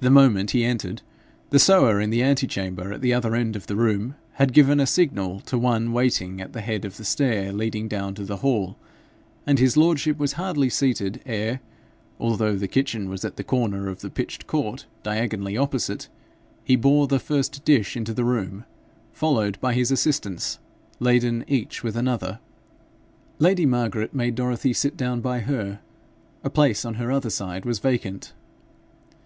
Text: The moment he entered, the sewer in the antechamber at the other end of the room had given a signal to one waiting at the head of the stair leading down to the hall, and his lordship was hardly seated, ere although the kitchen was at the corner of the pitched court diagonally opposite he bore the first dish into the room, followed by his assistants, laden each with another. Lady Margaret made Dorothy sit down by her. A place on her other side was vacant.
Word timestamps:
The 0.00 0.10
moment 0.10 0.50
he 0.50 0.66
entered, 0.66 1.00
the 1.48 1.58
sewer 1.58 1.98
in 1.98 2.10
the 2.10 2.22
antechamber 2.22 2.92
at 2.92 3.00
the 3.00 3.14
other 3.14 3.34
end 3.34 3.56
of 3.56 3.68
the 3.68 3.74
room 3.74 4.14
had 4.34 4.52
given 4.52 4.78
a 4.78 4.86
signal 4.86 5.40
to 5.46 5.56
one 5.56 5.94
waiting 5.94 6.42
at 6.42 6.52
the 6.52 6.60
head 6.60 6.84
of 6.84 6.98
the 6.98 7.06
stair 7.06 7.50
leading 7.50 7.88
down 7.88 8.14
to 8.16 8.26
the 8.26 8.36
hall, 8.44 8.76
and 9.46 9.58
his 9.58 9.78
lordship 9.78 10.18
was 10.18 10.34
hardly 10.34 10.68
seated, 10.68 11.22
ere 11.24 11.60
although 12.18 12.54
the 12.54 12.68
kitchen 12.68 13.08
was 13.08 13.24
at 13.24 13.36
the 13.36 13.42
corner 13.42 13.88
of 13.88 14.00
the 14.02 14.10
pitched 14.10 14.46
court 14.46 14.84
diagonally 15.02 15.56
opposite 15.56 16.10
he 16.62 16.76
bore 16.76 17.06
the 17.08 17.18
first 17.18 17.64
dish 17.64 17.96
into 17.96 18.12
the 18.12 18.24
room, 18.26 18.66
followed 19.10 19.58
by 19.62 19.72
his 19.72 19.90
assistants, 19.90 20.58
laden 20.98 21.46
each 21.48 21.82
with 21.82 21.96
another. 21.96 22.40
Lady 23.38 23.64
Margaret 23.64 24.12
made 24.12 24.34
Dorothy 24.34 24.74
sit 24.74 24.98
down 24.98 25.22
by 25.22 25.38
her. 25.38 25.80
A 26.44 26.50
place 26.50 26.84
on 26.84 26.96
her 26.96 27.10
other 27.10 27.30
side 27.30 27.64
was 27.64 27.78
vacant. 27.78 28.34